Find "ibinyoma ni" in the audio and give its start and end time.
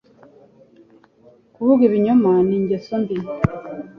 1.87-2.53